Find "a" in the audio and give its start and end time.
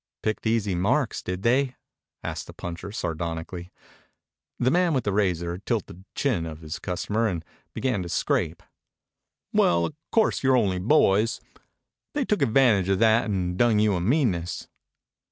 13.93-14.01